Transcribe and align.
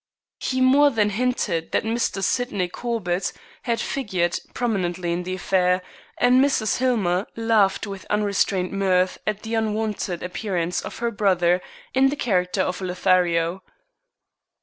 He 0.39 0.61
more 0.61 0.89
than 0.89 1.11
hinted 1.11 1.73
that 1.73 1.83
Mr. 1.83 2.23
Sydney 2.23 2.67
Corbett 2.69 3.31
had 3.61 3.79
figured 3.79 4.39
prominently 4.51 5.13
in 5.13 5.21
the 5.21 5.35
affair; 5.35 5.83
and 6.17 6.43
Mrs. 6.43 6.77
Hillmer 6.79 7.27
laughed 7.35 7.85
with 7.85 8.05
unrestrained 8.09 8.71
mirth 8.71 9.19
at 9.27 9.43
the 9.43 9.53
unwonted 9.53 10.23
appearance 10.23 10.81
of 10.81 10.97
her 10.97 11.11
brother 11.11 11.61
in 11.93 12.09
the 12.09 12.15
character 12.15 12.63
of 12.63 12.81
a 12.81 12.85
Lothario. 12.85 13.61